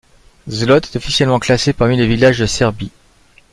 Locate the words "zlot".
0.49-0.77